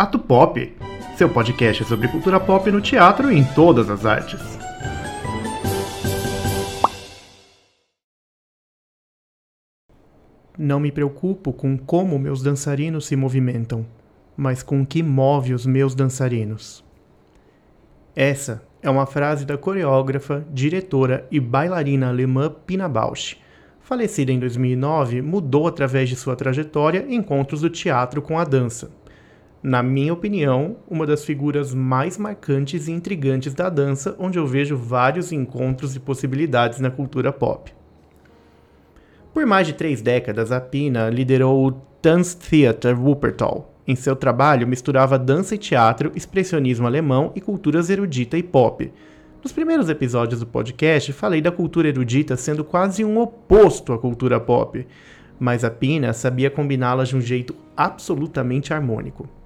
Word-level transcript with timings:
Ato 0.00 0.16
Pop, 0.16 0.76
seu 1.16 1.28
podcast 1.28 1.82
sobre 1.82 2.06
cultura 2.06 2.38
pop 2.38 2.70
no 2.70 2.80
teatro 2.80 3.32
e 3.32 3.36
em 3.36 3.42
todas 3.42 3.90
as 3.90 4.06
artes. 4.06 4.40
Não 10.56 10.78
me 10.78 10.92
preocupo 10.92 11.52
com 11.52 11.76
como 11.76 12.16
meus 12.16 12.44
dançarinos 12.44 13.06
se 13.06 13.16
movimentam, 13.16 13.84
mas 14.36 14.62
com 14.62 14.82
o 14.82 14.86
que 14.86 15.02
move 15.02 15.52
os 15.52 15.66
meus 15.66 15.96
dançarinos. 15.96 16.84
Essa 18.14 18.62
é 18.80 18.88
uma 18.88 19.04
frase 19.04 19.44
da 19.44 19.58
coreógrafa, 19.58 20.46
diretora 20.52 21.26
e 21.28 21.40
bailarina 21.40 22.08
alemã 22.08 22.54
Pina 22.64 22.88
Bausch. 22.88 23.36
Falecida 23.80 24.30
em 24.30 24.38
2009, 24.38 25.22
mudou 25.22 25.66
através 25.66 26.08
de 26.08 26.14
sua 26.14 26.36
trajetória 26.36 27.04
encontros 27.08 27.62
do 27.62 27.70
teatro 27.70 28.22
com 28.22 28.38
a 28.38 28.44
dança. 28.44 28.92
Na 29.62 29.82
minha 29.82 30.12
opinião, 30.12 30.76
uma 30.88 31.04
das 31.04 31.24
figuras 31.24 31.74
mais 31.74 32.16
marcantes 32.16 32.86
e 32.86 32.92
intrigantes 32.92 33.54
da 33.54 33.68
dança, 33.68 34.14
onde 34.16 34.38
eu 34.38 34.46
vejo 34.46 34.76
vários 34.76 35.32
encontros 35.32 35.96
e 35.96 36.00
possibilidades 36.00 36.78
na 36.78 36.92
cultura 36.92 37.32
pop. 37.32 37.74
Por 39.34 39.44
mais 39.44 39.66
de 39.66 39.72
três 39.72 40.00
décadas, 40.00 40.52
a 40.52 40.60
Pina 40.60 41.10
liderou 41.10 41.66
o 41.66 41.72
Tanztheater 42.00 43.00
Wuppertal, 43.00 43.74
em 43.84 43.96
seu 43.96 44.14
trabalho, 44.14 44.68
misturava 44.68 45.18
dança 45.18 45.56
e 45.56 45.58
teatro, 45.58 46.12
expressionismo 46.14 46.86
alemão 46.86 47.32
e 47.34 47.40
culturas 47.40 47.90
erudita 47.90 48.38
e 48.38 48.42
pop. 48.44 48.92
Nos 49.42 49.50
primeiros 49.50 49.88
episódios 49.88 50.38
do 50.40 50.46
podcast, 50.46 51.12
falei 51.12 51.40
da 51.40 51.50
cultura 51.50 51.88
erudita 51.88 52.36
sendo 52.36 52.62
quase 52.62 53.04
um 53.04 53.18
oposto 53.18 53.92
à 53.92 53.98
cultura 53.98 54.38
pop, 54.38 54.86
mas 55.40 55.64
a 55.64 55.70
Pina 55.70 56.12
sabia 56.12 56.50
combiná-las 56.50 57.08
de 57.08 57.16
um 57.16 57.20
jeito 57.20 57.56
absolutamente 57.76 58.72
harmônico. 58.72 59.37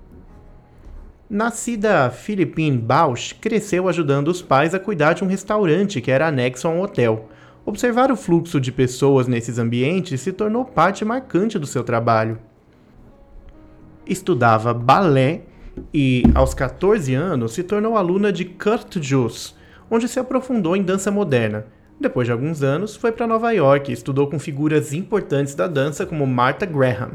Nascida 1.32 2.10
Philippine 2.10 2.76
Bausch, 2.76 3.32
cresceu 3.40 3.88
ajudando 3.88 4.28
os 4.28 4.42
pais 4.42 4.74
a 4.74 4.78
cuidar 4.78 5.14
de 5.14 5.24
um 5.24 5.26
restaurante 5.26 6.00
que 6.00 6.10
era 6.10 6.28
anexo 6.28 6.68
a 6.68 6.70
um 6.70 6.82
hotel. 6.82 7.28
Observar 7.64 8.12
o 8.12 8.16
fluxo 8.16 8.60
de 8.60 8.70
pessoas 8.70 9.26
nesses 9.26 9.58
ambientes 9.58 10.20
se 10.20 10.32
tornou 10.32 10.64
parte 10.64 11.04
marcante 11.04 11.58
do 11.58 11.66
seu 11.66 11.82
trabalho 11.82 12.38
estudava 14.06 14.74
balé 14.74 15.42
e, 15.92 16.22
aos 16.34 16.54
14 16.54 17.14
anos, 17.14 17.54
se 17.54 17.62
tornou 17.62 17.96
aluna 17.96 18.32
de 18.32 18.44
Kurt 18.44 18.98
Jooss, 19.00 19.56
onde 19.90 20.08
se 20.08 20.18
aprofundou 20.18 20.76
em 20.76 20.82
dança 20.82 21.10
moderna. 21.10 21.66
Depois 21.98 22.26
de 22.26 22.32
alguns 22.32 22.62
anos, 22.62 22.96
foi 22.96 23.12
para 23.12 23.26
Nova 23.26 23.52
York 23.52 23.90
e 23.90 23.94
estudou 23.94 24.26
com 24.26 24.38
figuras 24.38 24.92
importantes 24.92 25.54
da 25.54 25.66
dança 25.66 26.04
como 26.04 26.26
Martha 26.26 26.66
Graham. 26.66 27.12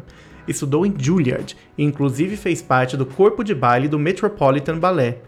Estudou 0.48 0.86
em 0.86 0.94
Juilliard 0.98 1.56
e 1.78 1.84
inclusive 1.84 2.38
fez 2.38 2.62
parte 2.62 2.95
do 2.95 3.06
corpo 3.06 3.44
de 3.44 3.53
baile 3.53 3.88
do 3.88 4.00
Metropolitan 4.00 4.80
Ballet. 4.80 5.20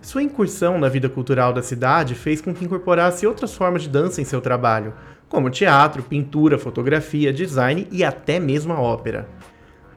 Sua 0.00 0.22
incursão 0.22 0.78
na 0.78 0.88
vida 0.88 1.08
cultural 1.08 1.52
da 1.52 1.62
cidade 1.62 2.14
fez 2.14 2.40
com 2.40 2.54
que 2.54 2.64
incorporasse 2.64 3.26
outras 3.26 3.54
formas 3.54 3.82
de 3.82 3.88
dança 3.88 4.20
em 4.20 4.24
seu 4.24 4.40
trabalho, 4.40 4.94
como 5.28 5.50
teatro, 5.50 6.02
pintura, 6.02 6.56
fotografia, 6.56 7.32
design 7.32 7.88
e 7.90 8.04
até 8.04 8.38
mesmo 8.38 8.72
a 8.72 8.80
ópera. 8.80 9.28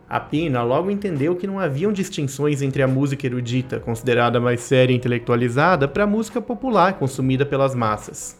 A 0.09 0.19
Pina 0.19 0.61
logo 0.61 0.91
entendeu 0.91 1.37
que 1.37 1.47
não 1.47 1.57
haviam 1.57 1.93
distinções 1.93 2.61
entre 2.61 2.83
a 2.83 2.87
música 2.87 3.25
erudita, 3.25 3.79
considerada 3.79 4.41
mais 4.41 4.59
séria 4.59 4.93
e 4.93 4.97
intelectualizada, 4.97 5.87
para 5.87 6.03
a 6.03 6.07
música 6.07 6.41
popular, 6.41 6.95
consumida 6.95 7.45
pelas 7.45 7.73
massas. 7.73 8.37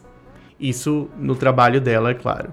Isso 0.60 1.08
no 1.16 1.34
trabalho 1.34 1.80
dela, 1.80 2.10
é 2.10 2.14
claro. 2.14 2.52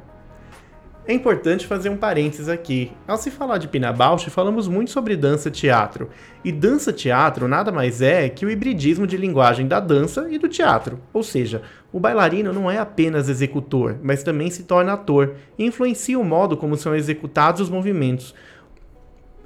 É 1.10 1.14
importante 1.14 1.66
fazer 1.66 1.90
um 1.90 1.98
parênteses 1.98 2.48
aqui. 2.48 2.92
Ao 3.08 3.18
se 3.18 3.32
falar 3.32 3.58
de 3.58 3.68
Pina 3.68 3.92
Bausch, 3.92 4.30
falamos 4.30 4.68
muito 4.68 4.92
sobre 4.92 5.18
dança-teatro. 5.18 6.08
E 6.46 6.52
dança-teatro 6.52 7.48
nada 7.48 7.72
mais 7.72 8.00
é 8.00 8.30
que 8.30 8.46
o 8.46 8.52
hibridismo 8.52 9.08
de 9.08 9.18
linguagem 9.18 9.68
da 9.68 9.80
dança 9.80 10.28
e 10.30 10.38
do 10.38 10.48
teatro. 10.48 11.00
Ou 11.12 11.24
seja, 11.24 11.64
o 11.92 12.00
bailarino 12.00 12.54
não 12.54 12.70
é 12.70 12.78
apenas 12.78 13.28
executor, 13.28 13.98
mas 14.04 14.22
também 14.22 14.52
se 14.52 14.66
torna 14.66 14.94
ator 14.94 15.34
e 15.58 15.66
influencia 15.66 16.20
o 16.20 16.24
modo 16.24 16.56
como 16.56 16.78
são 16.78 16.96
executados 16.96 17.62
os 17.62 17.72
movimentos, 17.72 18.36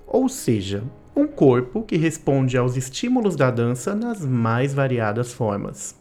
ou 0.05 0.27
seja, 0.27 0.83
um 1.15 1.25
corpo 1.25 1.83
que 1.83 1.95
responde 1.95 2.57
aos 2.57 2.75
estímulos 2.75 3.37
da 3.37 3.49
dança 3.49 3.95
nas 3.95 4.25
mais 4.25 4.73
variadas 4.73 5.31
formas. 5.31 5.95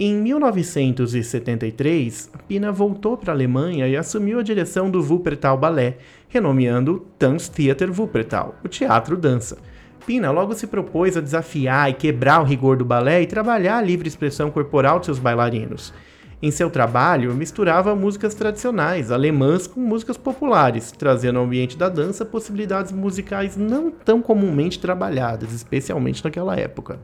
Em 0.00 0.14
1973, 0.14 2.30
Pina 2.46 2.70
voltou 2.70 3.16
para 3.16 3.32
a 3.32 3.34
Alemanha 3.34 3.88
e 3.88 3.96
assumiu 3.96 4.38
a 4.38 4.44
direção 4.44 4.88
do 4.88 5.02
Wuppertal 5.02 5.58
Ballet, 5.58 5.96
renomeando 6.28 7.04
Tanztheater 7.18 7.90
Wuppertal, 7.90 8.54
o 8.64 8.68
teatro 8.68 9.16
dança. 9.16 9.58
Pina 10.06 10.30
logo 10.30 10.54
se 10.54 10.68
propôs 10.68 11.16
a 11.16 11.20
desafiar 11.20 11.90
e 11.90 11.94
quebrar 11.94 12.40
o 12.40 12.44
rigor 12.44 12.76
do 12.76 12.84
balé 12.84 13.22
e 13.22 13.26
trabalhar 13.26 13.78
a 13.78 13.82
livre 13.82 14.06
expressão 14.06 14.52
corporal 14.52 15.00
de 15.00 15.06
seus 15.06 15.18
bailarinos. 15.18 15.92
Em 16.40 16.52
seu 16.52 16.70
trabalho, 16.70 17.34
misturava 17.34 17.96
músicas 17.96 18.36
tradicionais 18.36 19.10
alemãs 19.10 19.66
com 19.66 19.80
músicas 19.80 20.16
populares, 20.16 20.92
trazendo 20.92 21.40
ao 21.40 21.44
ambiente 21.44 21.76
da 21.76 21.88
dança 21.88 22.24
possibilidades 22.24 22.92
musicais 22.92 23.56
não 23.56 23.90
tão 23.90 24.22
comumente 24.22 24.78
trabalhadas, 24.78 25.52
especialmente 25.52 26.22
naquela 26.22 26.54
época. 26.54 27.00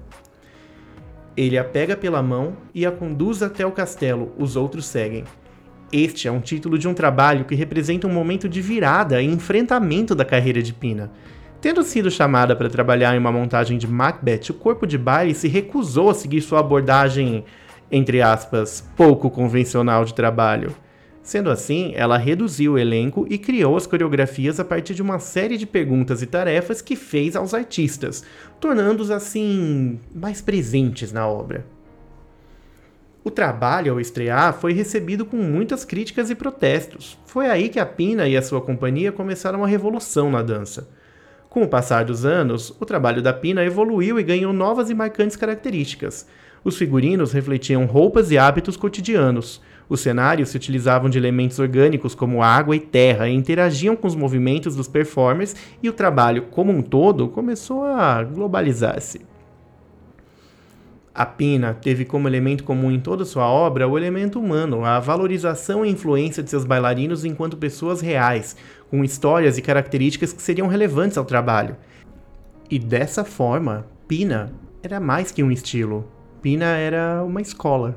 Ele 1.36 1.58
a 1.58 1.64
pega 1.64 1.96
pela 1.96 2.22
mão 2.22 2.56
e 2.74 2.86
a 2.86 2.92
conduz 2.92 3.42
até 3.42 3.66
o 3.66 3.72
castelo, 3.72 4.32
os 4.38 4.56
outros 4.56 4.86
seguem. 4.86 5.24
Este 5.92 6.28
é 6.28 6.32
um 6.32 6.40
título 6.40 6.78
de 6.78 6.88
um 6.88 6.94
trabalho 6.94 7.44
que 7.44 7.54
representa 7.54 8.06
um 8.06 8.12
momento 8.12 8.48
de 8.48 8.60
virada 8.60 9.20
e 9.20 9.26
enfrentamento 9.26 10.14
da 10.14 10.24
carreira 10.24 10.62
de 10.62 10.72
Pina. 10.72 11.10
Tendo 11.60 11.82
sido 11.82 12.10
chamada 12.10 12.54
para 12.54 12.68
trabalhar 12.68 13.14
em 13.14 13.18
uma 13.18 13.32
montagem 13.32 13.78
de 13.78 13.86
Macbeth, 13.86 14.50
o 14.50 14.54
corpo 14.54 14.86
de 14.86 14.98
baile 14.98 15.34
se 15.34 15.48
recusou 15.48 16.10
a 16.10 16.14
seguir 16.14 16.40
sua 16.40 16.60
abordagem 16.60 17.44
entre 17.90 18.20
aspas, 18.20 18.84
pouco 18.96 19.30
convencional 19.30 20.04
de 20.04 20.14
trabalho. 20.14 20.74
Sendo 21.24 21.50
assim, 21.50 21.92
ela 21.96 22.18
reduziu 22.18 22.74
o 22.74 22.78
elenco 22.78 23.26
e 23.30 23.38
criou 23.38 23.78
as 23.78 23.86
coreografias 23.86 24.60
a 24.60 24.64
partir 24.64 24.94
de 24.94 25.00
uma 25.00 25.18
série 25.18 25.56
de 25.56 25.66
perguntas 25.66 26.20
e 26.20 26.26
tarefas 26.26 26.82
que 26.82 26.94
fez 26.94 27.34
aos 27.34 27.54
artistas, 27.54 28.22
tornando-os 28.60 29.10
assim 29.10 29.98
mais 30.14 30.42
presentes 30.42 31.12
na 31.12 31.26
obra. 31.26 31.64
O 33.24 33.30
trabalho, 33.30 33.92
ao 33.92 34.00
estrear, 34.00 34.52
foi 34.52 34.74
recebido 34.74 35.24
com 35.24 35.38
muitas 35.38 35.82
críticas 35.82 36.28
e 36.28 36.34
protestos. 36.34 37.16
Foi 37.24 37.46
aí 37.46 37.70
que 37.70 37.80
a 37.80 37.86
Pina 37.86 38.28
e 38.28 38.36
a 38.36 38.42
sua 38.42 38.60
companhia 38.60 39.10
começaram 39.10 39.60
uma 39.60 39.66
revolução 39.66 40.30
na 40.30 40.42
dança. 40.42 40.90
Com 41.48 41.62
o 41.62 41.68
passar 41.68 42.04
dos 42.04 42.26
anos, 42.26 42.76
o 42.78 42.84
trabalho 42.84 43.22
da 43.22 43.32
Pina 43.32 43.64
evoluiu 43.64 44.20
e 44.20 44.22
ganhou 44.22 44.52
novas 44.52 44.90
e 44.90 44.94
marcantes 44.94 45.36
características. 45.36 46.26
Os 46.62 46.76
figurinos 46.76 47.32
refletiam 47.32 47.86
roupas 47.86 48.30
e 48.30 48.36
hábitos 48.36 48.76
cotidianos. 48.76 49.62
Os 49.88 50.00
cenários 50.00 50.48
se 50.48 50.56
utilizavam 50.56 51.10
de 51.10 51.18
elementos 51.18 51.58
orgânicos 51.58 52.14
como 52.14 52.42
água 52.42 52.74
e 52.74 52.80
terra 52.80 53.28
e 53.28 53.34
interagiam 53.34 53.94
com 53.94 54.06
os 54.06 54.14
movimentos 54.14 54.74
dos 54.74 54.88
performers, 54.88 55.54
e 55.82 55.88
o 55.88 55.92
trabalho 55.92 56.44
como 56.50 56.72
um 56.72 56.82
todo 56.82 57.28
começou 57.28 57.84
a 57.84 58.22
globalizar-se. 58.22 59.20
A 61.14 61.24
Pina 61.24 61.74
teve 61.74 62.04
como 62.04 62.26
elemento 62.26 62.64
comum 62.64 62.90
em 62.90 62.98
toda 62.98 63.24
sua 63.24 63.46
obra 63.46 63.86
o 63.86 63.96
elemento 63.96 64.40
humano, 64.40 64.84
a 64.84 64.98
valorização 64.98 65.86
e 65.86 65.90
influência 65.90 66.42
de 66.42 66.50
seus 66.50 66.64
bailarinos 66.64 67.24
enquanto 67.24 67.56
pessoas 67.56 68.00
reais, 68.00 68.56
com 68.90 69.04
histórias 69.04 69.56
e 69.56 69.62
características 69.62 70.32
que 70.32 70.42
seriam 70.42 70.66
relevantes 70.66 71.16
ao 71.16 71.24
trabalho. 71.24 71.76
E 72.68 72.80
dessa 72.80 73.24
forma, 73.24 73.86
Pina 74.08 74.52
era 74.82 74.98
mais 74.98 75.30
que 75.30 75.42
um 75.42 75.52
estilo, 75.52 76.04
Pina 76.42 76.76
era 76.76 77.22
uma 77.22 77.40
escola. 77.40 77.94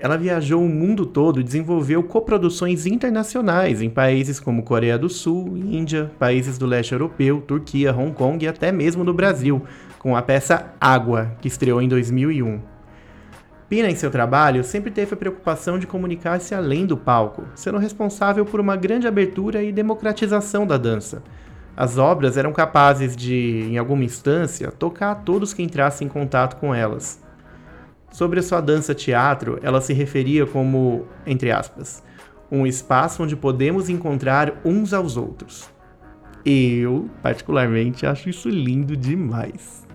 Ela 0.00 0.16
viajou 0.16 0.62
o 0.62 0.68
mundo 0.68 1.04
todo 1.04 1.40
e 1.40 1.44
desenvolveu 1.44 2.02
coproduções 2.02 2.86
internacionais 2.86 3.82
em 3.82 3.90
países 3.90 4.38
como 4.38 4.62
Coreia 4.62 4.96
do 4.96 5.08
Sul, 5.08 5.56
Índia, 5.56 6.10
países 6.18 6.56
do 6.56 6.66
leste 6.66 6.92
europeu, 6.92 7.40
Turquia, 7.40 7.94
Hong 7.94 8.12
Kong 8.12 8.44
e 8.44 8.48
até 8.48 8.70
mesmo 8.70 9.02
no 9.02 9.12
Brasil, 9.12 9.62
com 9.98 10.16
a 10.16 10.22
peça 10.22 10.72
Água, 10.80 11.32
que 11.40 11.48
estreou 11.48 11.82
em 11.82 11.88
2001. 11.88 12.60
Pina, 13.68 13.90
em 13.90 13.96
seu 13.96 14.10
trabalho, 14.10 14.64
sempre 14.64 14.90
teve 14.90 15.14
a 15.14 15.16
preocupação 15.16 15.78
de 15.78 15.86
comunicar-se 15.86 16.54
além 16.54 16.86
do 16.86 16.96
palco, 16.96 17.44
sendo 17.54 17.78
responsável 17.78 18.44
por 18.44 18.60
uma 18.60 18.76
grande 18.76 19.06
abertura 19.06 19.62
e 19.62 19.72
democratização 19.72 20.66
da 20.66 20.78
dança, 20.78 21.22
as 21.80 21.96
obras 21.96 22.36
eram 22.36 22.52
capazes 22.52 23.16
de, 23.16 23.60
em 23.70 23.78
alguma 23.78 24.02
instância, 24.02 24.72
tocar 24.72 25.12
a 25.12 25.14
todos 25.14 25.54
que 25.54 25.62
entrassem 25.62 26.08
em 26.08 26.10
contato 26.10 26.56
com 26.56 26.74
elas. 26.74 27.22
Sobre 28.10 28.42
sua 28.42 28.60
dança-teatro, 28.60 29.58
ela 29.62 29.80
se 29.80 29.92
referia 29.92 30.46
como, 30.46 31.06
entre 31.26 31.50
aspas, 31.52 32.02
um 32.50 32.66
espaço 32.66 33.22
onde 33.22 33.36
podemos 33.36 33.88
encontrar 33.88 34.60
uns 34.64 34.92
aos 34.92 35.16
outros. 35.16 35.68
Eu, 36.44 37.10
particularmente, 37.22 38.06
acho 38.06 38.30
isso 38.30 38.48
lindo 38.48 38.96
demais. 38.96 39.86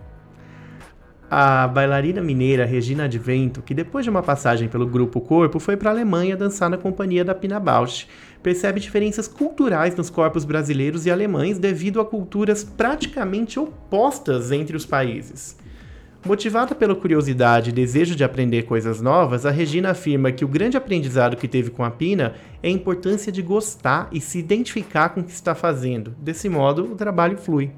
a 1.35 1.67
bailarina 1.67 2.21
mineira 2.21 2.63
Regina 2.63 3.05
Advento, 3.05 3.63
que 3.63 3.73
depois 3.73 4.05
de 4.05 4.09
uma 4.11 4.21
passagem 4.21 4.67
pelo 4.67 4.85
grupo 4.85 5.19
Corpo 5.19 5.59
foi 5.59 5.75
para 5.75 5.89
a 5.89 5.93
Alemanha 5.93 6.37
dançar 6.37 6.69
na 6.69 6.77
companhia 6.77 7.25
da 7.25 7.33
Pina 7.33 7.59
Bausch, 7.59 8.07
percebe 8.43 8.79
diferenças 8.79 9.27
culturais 9.27 9.95
nos 9.95 10.11
corpos 10.11 10.45
brasileiros 10.45 11.07
e 11.07 11.11
alemães 11.11 11.57
devido 11.57 11.99
a 11.99 12.05
culturas 12.05 12.63
praticamente 12.63 13.59
opostas 13.59 14.51
entre 14.51 14.77
os 14.77 14.85
países. 14.85 15.57
Motivada 16.25 16.73
pela 16.73 16.95
curiosidade 16.95 17.69
e 17.69 17.73
desejo 17.73 18.15
de 18.15 18.23
aprender 18.23 18.63
coisas 18.63 19.01
novas, 19.01 19.45
a 19.45 19.51
Regina 19.51 19.89
afirma 19.89 20.31
que 20.31 20.45
o 20.45 20.47
grande 20.47 20.77
aprendizado 20.77 21.35
que 21.35 21.49
teve 21.49 21.69
com 21.69 21.83
a 21.83 21.91
Pina 21.91 22.35
é 22.61 22.69
a 22.69 22.71
importância 22.71 23.29
de 23.29 23.41
gostar 23.41 24.07
e 24.09 24.21
se 24.21 24.39
identificar 24.39 25.09
com 25.09 25.19
o 25.19 25.23
que 25.23 25.31
está 25.31 25.53
fazendo. 25.53 26.15
Desse 26.17 26.47
modo, 26.47 26.89
o 26.89 26.95
trabalho 26.95 27.37
flui. 27.37 27.71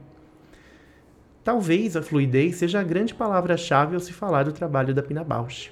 Talvez 1.44 1.97
a 1.97 2.03
fluidez 2.03 2.57
seja 2.57 2.80
a 2.80 2.83
grande 2.83 3.15
palavra-chave 3.15 3.95
ao 3.95 4.00
se 4.00 4.13
falar 4.13 4.44
do 4.44 4.51
trabalho 4.51 4.94
da 4.94 5.01
Pina 5.01 5.24
Bausch. 5.24 5.71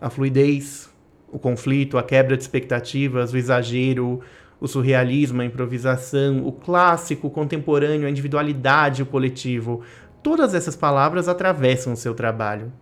A 0.00 0.08
fluidez, 0.08 0.88
o 1.30 1.38
conflito, 1.38 1.98
a 1.98 2.02
quebra 2.02 2.34
de 2.34 2.42
expectativas, 2.42 3.34
o 3.34 3.36
exagero, 3.36 4.22
o 4.60 4.66
surrealismo, 4.66 5.42
a 5.42 5.44
improvisação, 5.44 6.46
o 6.46 6.52
clássico, 6.52 7.26
o 7.26 7.30
contemporâneo, 7.30 8.06
a 8.06 8.10
individualidade, 8.10 9.02
o 9.02 9.06
coletivo. 9.06 9.82
Todas 10.22 10.54
essas 10.54 10.76
palavras 10.76 11.28
atravessam 11.28 11.92
o 11.92 11.96
seu 11.96 12.14
trabalho. 12.14 12.72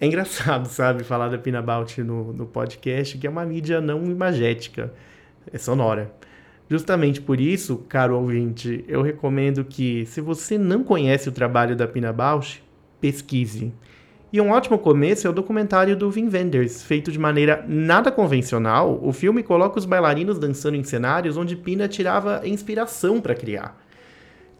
É 0.00 0.06
engraçado, 0.06 0.68
sabe, 0.70 1.04
falar 1.04 1.28
da 1.28 1.38
Pina 1.38 1.62
Bausch 1.62 1.98
no, 1.98 2.32
no 2.32 2.46
podcast, 2.46 3.16
que 3.16 3.26
é 3.26 3.30
uma 3.30 3.44
mídia 3.44 3.80
não 3.80 4.04
imagética, 4.04 4.92
é 5.52 5.58
sonora. 5.58 6.12
Justamente 6.68 7.20
por 7.20 7.40
isso, 7.40 7.78
caro 7.88 8.16
ouvinte, 8.16 8.84
eu 8.88 9.02
recomendo 9.02 9.64
que, 9.64 10.06
se 10.06 10.20
você 10.20 10.56
não 10.56 10.82
conhece 10.82 11.28
o 11.28 11.32
trabalho 11.32 11.76
da 11.76 11.86
Pina 11.86 12.12
Bausch, 12.12 12.62
pesquise. 13.00 13.72
E 14.32 14.40
um 14.40 14.50
ótimo 14.50 14.78
começo 14.78 15.26
é 15.26 15.30
o 15.30 15.32
documentário 15.32 15.94
do 15.94 16.08
Wim 16.08 16.28
Wenders, 16.28 16.82
feito 16.82 17.12
de 17.12 17.18
maneira 17.18 17.64
nada 17.68 18.10
convencional. 18.10 18.98
O 19.00 19.12
filme 19.12 19.42
coloca 19.42 19.78
os 19.78 19.84
bailarinos 19.84 20.38
dançando 20.38 20.76
em 20.76 20.82
cenários 20.82 21.36
onde 21.36 21.54
Pina 21.54 21.86
tirava 21.86 22.40
inspiração 22.44 23.20
para 23.20 23.34
criar. 23.34 23.83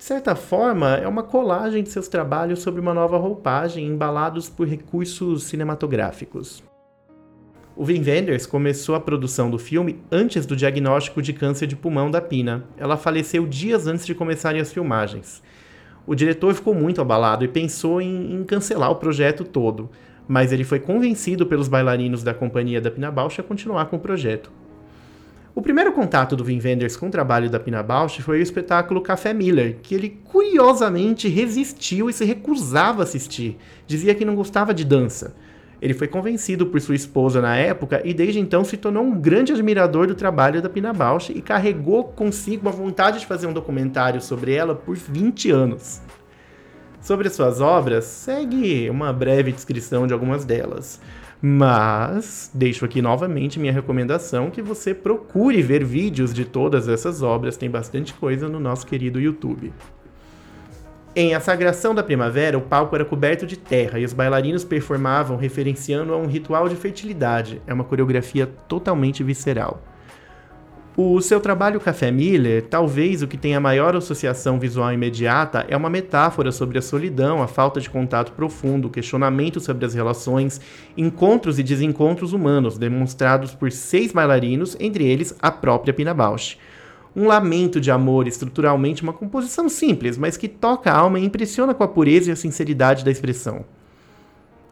De 0.05 0.09
certa 0.09 0.37
forma, 0.37 0.97
é 0.97 1.09
uma 1.09 1.23
colagem 1.23 1.83
de 1.83 1.89
seus 1.89 2.09
trabalhos 2.09 2.59
sobre 2.59 2.79
uma 2.79 2.93
nova 2.93 3.17
roupagem, 3.17 3.87
embalados 3.87 4.51
por 4.51 4.69
recursos 4.69 5.45
cinematográficos. 5.45 6.62
O 7.75 7.85
Wim 7.85 8.05
Wenders 8.06 8.45
começou 8.45 8.95
a 8.95 9.01
produção 9.01 9.51
do 9.51 9.59
filme 9.59 9.99
antes 10.12 10.45
do 10.45 10.55
diagnóstico 10.55 11.23
de 11.23 11.33
câncer 11.33 11.67
de 11.67 11.75
pulmão 11.75 12.11
da 12.11 12.21
Pina. 12.21 12.65
Ela 12.77 12.99
faleceu 12.99 13.47
dias 13.47 13.87
antes 13.87 14.05
de 14.05 14.15
começarem 14.15 14.61
as 14.61 14.71
filmagens. 14.71 15.43
O 16.06 16.15
diretor 16.15 16.53
ficou 16.53 16.75
muito 16.75 17.01
abalado 17.01 17.43
e 17.43 17.49
pensou 17.49 17.99
em, 17.99 18.35
em 18.35 18.45
cancelar 18.45 18.91
o 18.91 18.97
projeto 18.97 19.43
todo, 19.43 19.89
mas 20.29 20.53
ele 20.53 20.65
foi 20.65 20.81
convencido 20.81 21.47
pelos 21.47 21.67
bailarinos 21.67 22.23
da 22.23 22.35
companhia 22.35 22.79
da 22.79 22.91
Pina 22.91 23.11
Bausch 23.11 23.41
a 23.41 23.43
continuar 23.43 23.87
com 23.87 23.97
o 23.97 24.01
projeto. 24.01 24.53
O 25.56 25.62
primeiro 25.62 25.93
contato 25.93 26.35
do 26.35 26.43
Wim 26.43 26.61
Wenders 26.61 26.97
com 26.97 27.06
o 27.06 27.11
trabalho 27.11 27.49
da 27.49 27.61
Pina 27.61 27.81
Bausch 27.81 28.21
foi 28.23 28.41
o 28.41 28.43
espetáculo 28.43 29.01
Café 29.01 29.33
Miller, 29.33 29.77
que 29.81 29.95
ele 29.95 30.19
curiosamente 30.25 31.29
resistiu 31.29 32.11
e 32.11 32.12
se 32.12 32.25
recusava 32.25 33.03
a 33.03 33.05
assistir. 33.05 33.56
Dizia 33.87 34.17
que 34.17 34.25
não 34.25 34.35
gostava 34.35 34.75
de 34.75 34.85
dança. 34.85 35.37
Ele 35.81 35.95
foi 35.95 36.09
convencido 36.09 36.67
por 36.67 36.81
sua 36.81 36.97
esposa 36.97 37.41
na 37.41 37.55
época 37.55 38.03
e 38.05 38.12
desde 38.12 38.41
então 38.41 38.65
se 38.65 38.77
tornou 38.77 39.05
um 39.05 39.17
grande 39.17 39.53
admirador 39.53 40.09
do 40.09 40.17
trabalho 40.17 40.61
da 40.61 40.69
Pina 40.69 40.93
Bausch 40.93 41.31
e 41.31 41.41
carregou 41.41 42.03
consigo 42.03 42.69
a 42.69 42.73
vontade 42.73 43.21
de 43.21 43.27
fazer 43.27 43.47
um 43.47 43.53
documentário 43.53 44.21
sobre 44.21 44.53
ela 44.55 44.75
por 44.75 44.97
20 44.97 45.53
anos. 45.53 46.03
Sobre 47.01 47.31
suas 47.31 47.61
obras, 47.61 48.06
segue 48.06 48.91
uma 48.91 49.12
breve 49.12 49.53
descrição 49.53 50.05
de 50.05 50.12
algumas 50.12 50.45
delas. 50.45 51.01
Mas 51.46 52.50
deixo 52.55 52.87
aqui 52.87 53.02
novamente 53.02 53.61
minha 53.61 53.70
recomendação 53.70 54.50
que 54.50 54.62
você 54.62 54.94
procure 54.94 55.61
ver 55.61 55.85
vídeos 55.85 56.32
de 56.32 56.43
todas 56.43 56.88
essas 56.88 57.20
obras, 57.20 57.58
tem 57.58 57.69
bastante 57.69 58.14
coisa 58.14 58.49
no 58.49 58.58
nosso 58.58 58.87
querido 58.87 59.20
YouTube. 59.20 59.70
Em 61.14 61.35
A 61.35 61.41
Sagração 61.41 61.94
da 61.94 62.02
Primavera, 62.02 62.56
o 62.56 62.62
palco 62.62 62.94
era 62.94 63.05
coberto 63.05 63.44
de 63.44 63.58
terra 63.58 63.99
e 63.99 64.06
os 64.06 64.14
bailarinos 64.14 64.64
performavam 64.64 65.37
referenciando 65.37 66.14
a 66.14 66.17
um 66.17 66.25
ritual 66.25 66.67
de 66.67 66.76
fertilidade. 66.76 67.61
É 67.67 67.75
uma 67.75 67.85
coreografia 67.85 68.46
totalmente 68.67 69.23
visceral. 69.23 69.82
O 70.96 71.20
seu 71.20 71.41
trabalho 71.41 71.81
Café 71.81 72.12
Miller, 72.12 72.62
talvez 72.70 73.20
o 73.20 73.26
que 73.26 73.37
tenha 73.37 73.58
maior 73.58 73.96
associação 73.96 74.61
visual 74.61 74.93
imediata, 74.93 75.67
é 75.69 75.76
uma 75.76 75.91
metáfora 75.91 76.52
sobre 76.52 76.79
a 76.79 76.82
solidão, 76.82 77.43
a 77.43 77.49
falta 77.49 77.81
de 77.81 77.91
contato 77.91 78.31
profundo, 78.31 78.88
questionamento 78.88 79.58
sobre 79.58 79.85
as 79.85 79.93
relações, 79.93 80.61
encontros 80.96 81.58
e 81.58 81.64
desencontros 81.64 82.32
humanos, 82.32 82.79
demonstrados 82.79 83.52
por 83.52 83.73
seis 83.73 84.12
bailarinos, 84.12 84.76
entre 84.79 85.05
eles 85.05 85.37
a 85.43 85.50
própria 85.50 85.93
Pina 85.93 86.14
Bausch 86.14 86.56
um 87.17 87.29
lamento 87.29 87.81
de 87.81 87.93
amor, 87.93 88.26
estruturalmente 88.26 89.02
uma 89.05 89.12
composição 89.12 89.69
simples, 89.69 90.19
mas 90.19 90.37
que 90.37 90.49
toca 90.49 90.91
a 90.91 90.99
alma 90.99 91.20
e 91.20 91.25
impressiona 91.25 91.73
com 91.73 91.85
a 91.85 91.88
pureza 91.88 92.31
e 92.31 92.32
a 92.32 92.37
sinceridade 92.37 93.05
da 93.05 93.11
expressão. 93.11 93.64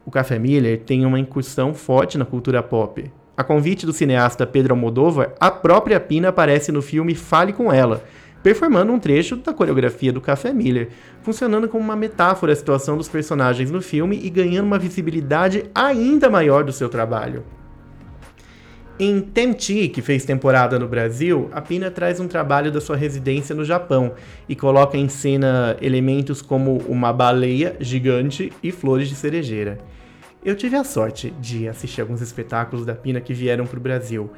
O 0.05 0.11
Café 0.11 0.39
Miller 0.41 0.81
tem 0.81 1.07
uma 1.07 1.21
incursão 1.21 1.73
forte 1.73 2.19
na 2.19 2.25
cultura 2.25 2.61
pop. 2.61 3.09
A 3.35 3.43
convite 3.43 3.87
do 3.87 3.95
cineasta 3.95 4.47
Pedro 4.47 4.75
Almodóvar, 4.75 5.33
a 5.41 5.51
própria 5.51 5.99
Pina 5.99 6.29
aparece 6.29 6.71
no 6.71 6.83
filme 6.83 7.15
Fale 7.15 7.55
com 7.55 7.73
Ela, 7.73 8.05
performando 8.43 8.93
um 8.93 8.99
trecho 8.99 9.37
da 9.37 9.55
coreografia 9.55 10.13
do 10.13 10.21
Café 10.21 10.53
Miller, 10.53 10.91
funcionando 11.23 11.67
como 11.67 11.83
uma 11.83 11.97
metáfora 11.97 12.53
à 12.53 12.57
situação 12.57 12.97
dos 12.97 13.09
personagens 13.09 13.71
no 13.71 13.81
filme 13.81 14.21
e 14.23 14.29
ganhando 14.29 14.67
uma 14.67 14.79
visibilidade 14.79 15.65
ainda 15.75 16.29
maior 16.29 16.63
do 16.63 16.73
seu 16.73 16.91
trabalho. 16.91 17.43
Em 18.99 19.23
Temti, 19.23 19.89
que 19.89 20.03
fez 20.03 20.27
temporada 20.27 20.79
no 20.79 20.87
Brasil, 20.87 21.49
a 21.53 21.63
Pina 21.63 21.91
traz 21.91 22.21
um 22.21 22.29
trabalho 22.29 22.71
da 22.71 22.83
sua 22.83 22.97
residência 22.97 23.55
no 23.55 23.65
Japão 23.65 24.13
e 24.47 24.55
coloca 24.55 24.99
em 24.99 25.09
cena 25.09 25.75
elementos 25.81 26.43
como 26.43 26.77
uma 26.87 27.15
baleia 27.15 27.77
gigante 27.81 28.53
e 28.63 28.71
flores 28.71 29.09
de 29.09 29.15
cerejeira. 29.15 29.79
Eu 30.45 30.57
tive 30.57 30.77
a 30.77 30.83
sorte 30.83 31.31
de 31.41 31.69
assistir 31.69 32.01
alguns 32.01 32.21
espetáculos 32.21 32.85
da 32.85 32.95
Pina 32.95 33.21
que 33.21 33.33
vieram 33.33 33.65
para 33.65 33.79
o 33.79 33.81
Brasil 33.81 34.31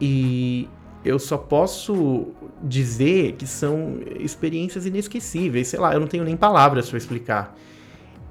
e 0.00 0.66
eu 1.04 1.18
só 1.18 1.36
posso 1.36 2.28
dizer 2.62 3.32
que 3.32 3.46
são 3.46 4.00
experiências 4.18 4.86
inesquecíveis. 4.86 5.68
Sei 5.68 5.78
lá, 5.78 5.92
eu 5.92 6.00
não 6.00 6.06
tenho 6.06 6.24
nem 6.24 6.36
palavras 6.36 6.88
para 6.88 6.96
explicar. 6.96 7.56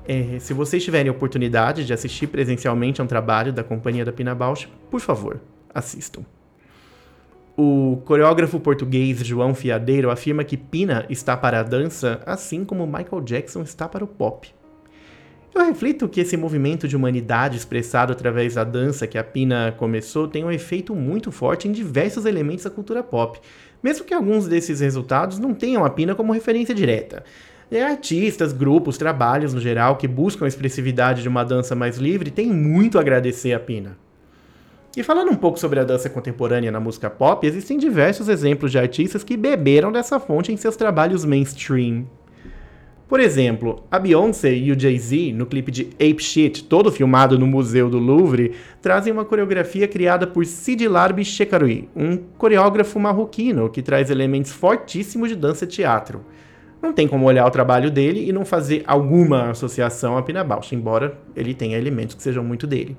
É, 0.08 0.40
se 0.40 0.54
vocês 0.54 0.84
tiverem 0.84 1.12
oportunidade 1.12 1.86
de 1.86 1.94
assistir 1.94 2.28
presencialmente 2.28 3.00
a 3.00 3.04
um 3.04 3.08
trabalho 3.08 3.54
da 3.54 3.64
companhia 3.64 4.04
da 4.04 4.12
Pina 4.12 4.34
Bausch, 4.34 4.68
por 4.90 5.00
favor, 5.00 5.40
assistam. 5.74 6.24
O 7.56 8.02
coreógrafo 8.06 8.60
português 8.60 9.20
João 9.20 9.54
Fiadeiro 9.54 10.10
afirma 10.10 10.44
que 10.44 10.58
Pina 10.58 11.06
está 11.10 11.36
para 11.38 11.60
a 11.60 11.64
dança 11.64 12.22
assim 12.26 12.64
como 12.66 12.88
Michael 12.88 13.22
Jackson 13.24 13.62
está 13.62 13.88
para 13.88 14.04
o 14.04 14.08
pop. 14.08 14.54
Eu 15.58 15.66
reflito 15.66 16.08
que 16.08 16.22
esse 16.22 16.38
movimento 16.38 16.88
de 16.88 16.96
humanidade 16.96 17.58
expressado 17.58 18.14
através 18.14 18.54
da 18.54 18.64
dança 18.64 19.08
que 19.08 19.18
a 19.18 19.24
Pina 19.24 19.74
começou 19.76 20.28
tem 20.28 20.46
um 20.46 20.52
efeito 20.52 20.94
muito 20.94 21.32
forte 21.32 21.68
em 21.68 21.72
diversos 21.72 22.26
elementos 22.26 22.66
da 22.66 22.70
cultura 22.70 23.02
pop, 23.02 23.40
mesmo 23.82 24.06
que 24.06 24.14
alguns 24.14 24.48
desses 24.48 24.82
resultados 24.82 25.40
não 25.40 25.56
tenham 25.56 25.84
a 25.84 25.90
Pina 25.90 26.14
como 26.14 26.32
referência 26.32 26.76
direta. 26.76 27.24
E 27.72 27.80
artistas, 27.80 28.54
grupos, 28.54 29.00
trabalhos 29.00 29.52
no 29.52 29.60
geral 29.60 29.98
que 29.98 30.08
buscam 30.08 30.46
a 30.46 30.48
expressividade 30.48 31.24
de 31.24 31.28
uma 31.28 31.44
dança 31.44 31.74
mais 31.74 31.98
livre 31.98 32.30
têm 32.30 32.54
muito 32.54 33.00
a 33.00 33.02
agradecer 33.02 33.52
a 33.54 33.60
Pina. 33.60 33.98
E 34.96 35.02
falando 35.02 35.32
um 35.32 35.36
pouco 35.36 35.58
sobre 35.58 35.80
a 35.80 35.84
dança 35.84 36.08
contemporânea 36.08 36.72
na 36.72 36.80
música 36.80 37.10
pop, 37.10 37.48
existem 37.48 37.80
diversos 37.80 38.30
exemplos 38.30 38.72
de 38.72 38.78
artistas 38.78 39.24
que 39.24 39.36
beberam 39.36 39.92
dessa 39.92 40.20
fonte 40.20 40.52
em 40.52 40.58
seus 40.58 40.76
trabalhos 40.76 41.26
mainstream. 41.26 42.06
Por 43.08 43.20
exemplo, 43.20 43.84
a 43.90 43.98
Beyoncé 43.98 44.54
e 44.54 44.72
o 44.72 44.80
Jay-Z, 44.80 45.32
no 45.34 45.46
clipe 45.46 45.72
de 45.72 45.90
Ape 45.94 46.22
Shit, 46.22 46.66
todo 46.66 46.92
filmado 46.92 47.40
no 47.40 47.48
Museu 47.48 47.90
do 47.90 47.98
Louvre, 47.98 48.52
trazem 48.82 49.14
uma 49.14 49.24
coreografia 49.24 49.88
criada 49.88 50.28
por 50.28 50.46
Sidi 50.46 50.88
Larbi 50.88 51.24
Shekaroui, 51.24 51.88
um 51.96 52.18
coreógrafo 52.38 53.00
marroquino 53.00 53.70
que 53.70 53.82
traz 53.82 54.10
elementos 54.10 54.52
fortíssimos 54.52 55.30
de 55.30 55.36
dança-teatro 55.36 56.22
não 56.82 56.94
tem 56.94 57.08
como 57.08 57.26
olhar 57.26 57.46
o 57.46 57.52
trabalho 57.52 57.90
dele 57.90 58.28
e 58.28 58.32
não 58.32 58.46
fazer 58.46 58.84
alguma 58.86 59.50
associação 59.50 60.18
a 60.18 60.22
Pina 60.22 60.44
Bausch, 60.44 60.74
embora 60.74 61.18
ele 61.36 61.54
tenha 61.54 61.78
elementos 61.78 62.16
que 62.16 62.22
sejam 62.22 62.44
muito 62.44 62.68
dele. 62.68 62.96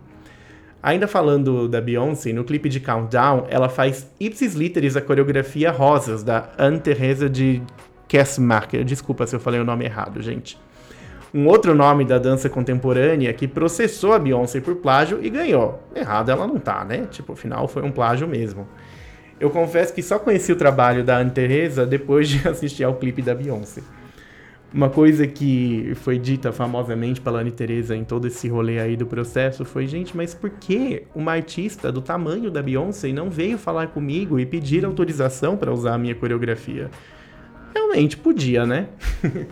Ainda 0.83 1.09
falando 1.09 1.69
da 1.69 1.81
Beyoncé, 1.81 2.33
no 2.33 2.45
clipe 2.45 2.69
de 2.69 2.79
Countdown, 2.79 3.47
ela 3.49 3.69
faz 3.69 4.09
ipsis 4.21 4.55
literis 4.55 4.97
a 4.97 5.01
coreografia 5.01 5.73
Rosas, 5.73 6.23
da 6.23 6.51
Anne-Therese 6.57 7.29
de 7.29 7.63
Kessmacher. 8.09 8.83
Desculpa 8.85 9.27
se 9.27 9.37
eu 9.37 9.41
falei 9.41 9.61
o 9.61 9.65
nome 9.65 9.85
errado, 9.85 10.21
gente. 10.23 10.59
Um 11.33 11.47
outro 11.47 11.75
nome 11.75 12.07
da 12.07 12.19
dança 12.19 12.49
contemporânea 12.49 13.33
que 13.35 13.47
processou 13.47 14.15
a 14.15 14.19
Beyoncé 14.19 14.61
por 14.61 14.77
plágio 14.77 15.19
e 15.23 15.29
ganhou. 15.29 15.83
Errado 15.95 16.31
ela 16.31 16.47
não 16.47 16.59
tá, 16.59 16.85
né? 16.85 17.07
Tipo, 17.11 17.35
afinal 17.35 17.69
foi 17.69 17.83
um 17.83 17.93
plágio 17.93 18.27
mesmo. 18.27 18.67
Eu 19.39 19.51
confesso 19.51 19.93
que 19.95 20.03
só 20.03 20.19
conheci 20.19 20.51
o 20.51 20.57
trabalho 20.57 21.05
da 21.05 21.19
Anne 21.19 21.31
Teresa 21.31 21.87
depois 21.87 22.29
de 22.29 22.47
assistir 22.49 22.83
ao 22.83 22.95
clipe 22.95 23.21
da 23.21 23.35
Beyoncé. 23.35 23.83
Uma 24.73 24.91
coisa 24.91 25.27
que 25.27 25.93
foi 25.97 26.19
dita 26.19 26.53
famosamente 26.53 27.21
pela 27.21 27.41
Anne 27.41 27.51
Teresa 27.51 27.97
em 27.97 28.05
todo 28.05 28.27
esse 28.27 28.49
rolê 28.49 28.79
aí 28.79 28.97
do 28.97 29.07
processo 29.07 29.65
foi, 29.65 29.87
gente, 29.87 30.17
mas 30.17 30.35
por 30.35 30.51
que 30.51 31.05
uma 31.15 31.33
artista 31.33 31.91
do 31.91 32.03
tamanho 32.03 32.51
da 32.51 32.63
Beyoncé 32.63 33.13
não 33.13 33.31
veio 33.31 33.57
falar 33.57 33.89
comigo 33.89 34.39
e 34.39 34.45
pedir 34.45 34.85
autorização 34.85 35.57
para 35.57 35.73
usar 35.73 35.95
a 35.95 35.99
minha 35.99 36.15
coreografia? 36.15 36.91
Realmente 37.75 38.17
podia, 38.17 38.67
né? 38.67 38.89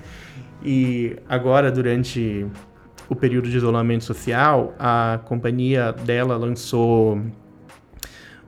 e 0.65 1.17
agora, 1.29 1.71
durante 1.71 2.47
o 3.09 3.15
período 3.15 3.49
de 3.49 3.57
isolamento 3.57 4.05
social, 4.05 4.75
a 4.79 5.21
companhia 5.25 5.93
dela 5.93 6.37
lançou 6.37 7.21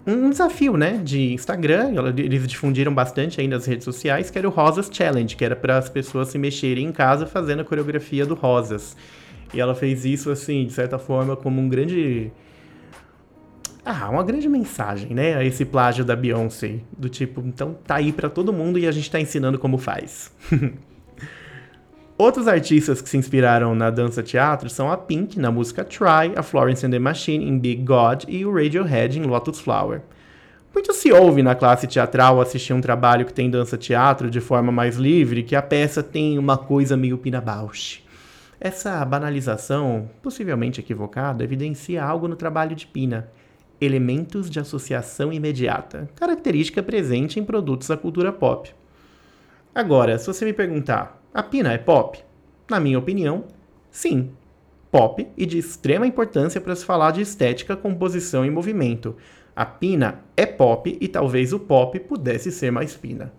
um 0.07 0.31
desafio, 0.31 0.77
né, 0.77 0.99
de 1.05 1.35
Instagram, 1.35 1.93
eles 2.17 2.47
difundiram 2.47 2.95
bastante 2.95 3.41
aí 3.43 3.47
nas 3.47 3.67
redes 3.67 3.85
sociais, 3.85 4.31
que 4.31 4.39
era 4.39 4.49
o 4.49 4.51
Rosas 4.51 4.89
Challenge, 4.91 5.37
que 5.37 5.45
era 5.45 5.55
para 5.55 5.77
as 5.77 5.91
pessoas 5.91 6.29
se 6.29 6.39
mexerem 6.39 6.87
em 6.87 6.93
casa 6.93 7.27
fazendo 7.27 7.61
a 7.61 7.65
coreografia 7.65 8.25
do 8.25 8.35
Rosas. 8.35 8.97
E 9.53 9.61
ela 9.61 9.75
fez 9.75 10.07
isso, 10.07 10.31
assim, 10.31 10.65
de 10.65 10.73
certa 10.73 10.99
forma, 10.99 11.37
como 11.37 11.61
um 11.61 11.69
grande... 11.69 12.33
Ah, 13.91 14.11
uma 14.11 14.23
grande 14.23 14.47
mensagem, 14.51 15.15
né, 15.15 15.43
esse 15.47 15.65
plágio 15.65 16.05
da 16.05 16.15
Beyoncé, 16.15 16.81
do 16.93 17.09
tipo, 17.09 17.41
então 17.41 17.73
tá 17.73 17.95
aí 17.95 18.13
para 18.13 18.29
todo 18.29 18.53
mundo 18.53 18.79
e 18.79 18.87
a 18.87 18.93
gente 18.93 19.11
tá 19.11 19.19
ensinando 19.19 19.59
como 19.59 19.79
faz. 19.79 20.31
Outros 22.19 22.47
artistas 22.47 23.01
que 23.01 23.09
se 23.09 23.17
inspiraram 23.17 23.75
na 23.75 23.89
dança-teatro 23.89 24.69
são 24.69 24.93
a 24.93 24.97
Pink, 24.99 25.41
na 25.41 25.51
música 25.51 25.87
Try, 25.87 26.37
a 26.37 26.43
Florence 26.43 26.85
and 26.85 26.91
the 26.91 26.99
Machine 26.99 27.49
em 27.49 27.59
Big 27.59 27.83
God 27.83 28.25
e 28.29 28.45
o 28.45 28.53
Radiohead 28.53 29.19
em 29.19 29.23
Lotus 29.23 29.59
Flower. 29.59 30.03
Muito 30.75 30.93
se 30.93 31.11
ouve 31.11 31.43
na 31.43 31.55
classe 31.55 31.87
teatral 31.87 32.43
assistir 32.43 32.75
um 32.75 32.83
trabalho 32.83 33.25
que 33.25 33.33
tem 33.33 33.49
dança-teatro 33.49 34.31
de 34.31 34.39
forma 34.43 34.71
mais 34.71 34.97
livre 34.97 35.43
que 35.43 35.57
a 35.57 35.63
peça 35.63 36.03
tem 36.03 36.39
uma 36.39 36.59
coisa 36.59 36.95
meio 36.95 37.17
Pina 37.17 37.41
Bausch. 37.41 38.03
Essa 38.61 39.03
banalização, 39.03 40.11
possivelmente 40.23 40.79
equivocada, 40.79 41.43
evidencia 41.43 42.05
algo 42.05 42.29
no 42.29 42.37
trabalho 42.37 42.77
de 42.77 42.87
Pina. 42.87 43.31
Elementos 43.81 44.51
de 44.51 44.59
associação 44.59 45.33
imediata, 45.33 46.09
característica 46.17 46.83
presente 46.83 47.39
em 47.39 47.45
produtos 47.45 47.89
da 47.89 47.97
cultura 47.97 48.33
pop. 48.33 48.75
Agora, 49.75 50.19
se 50.19 50.27
você 50.27 50.45
me 50.45 50.53
perguntar, 50.53 51.23
a 51.33 51.43
Pina 51.43 51.73
é 51.73 51.79
pop? 51.79 52.19
Na 52.69 52.81
minha 52.81 52.99
opinião, 52.99 53.45
sim. 53.91 54.33
Pop 54.91 55.25
e 55.37 55.47
de 55.47 55.59
extrema 55.59 56.07
importância 56.07 56.61
para 56.61 56.75
se 56.75 56.85
falar 56.85 57.13
de 57.13 57.21
estética, 57.21 57.77
composição 57.77 58.45
e 58.45 58.51
movimento. 58.51 59.17
A 59.55 59.65
Pina 59.65 60.25
é 60.37 60.47
pop 60.47 60.99
e 61.01 61.07
talvez 61.07 61.53
o 61.53 61.61
pop 61.61 62.01
pudesse 62.01 62.51
ser 62.51 62.73
mais 62.73 62.97
Pina. 62.97 63.33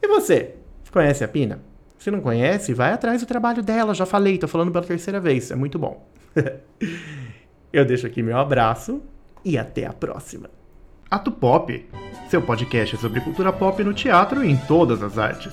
E 0.00 0.08
você? 0.08 0.54
Conhece 0.90 1.24
a 1.24 1.28
Pina? 1.28 1.60
Se 1.98 2.10
não 2.10 2.20
conhece, 2.20 2.72
vai 2.72 2.92
atrás 2.92 3.20
do 3.20 3.26
trabalho 3.26 3.62
dela. 3.62 3.94
Já 3.94 4.06
falei, 4.06 4.38
tô 4.38 4.48
falando 4.48 4.72
pela 4.72 4.84
terceira 4.84 5.20
vez. 5.20 5.50
É 5.50 5.54
muito 5.54 5.78
bom. 5.78 6.08
Eu 7.72 7.84
deixo 7.84 8.06
aqui 8.06 8.22
meu 8.22 8.38
abraço 8.38 9.02
e 9.44 9.58
até 9.58 9.86
a 9.86 9.92
próxima. 9.92 10.50
Ato 11.10 11.30
Pop, 11.30 11.88
seu 12.30 12.40
podcast 12.40 12.96
sobre 12.96 13.20
cultura 13.20 13.52
pop 13.52 13.84
no 13.84 13.92
teatro 13.92 14.42
e 14.42 14.50
em 14.50 14.56
todas 14.56 15.02
as 15.02 15.18
artes. 15.18 15.52